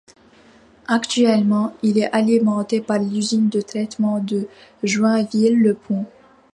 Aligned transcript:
Actuellement, 0.87 1.75
il 1.83 1.99
est 1.99 2.07
alimenté 2.11 2.81
par 2.81 2.97
l'usine 2.97 3.49
de 3.49 3.61
traitement 3.61 4.17
de 4.19 4.47
Joinville-le-Pont. 4.81 6.07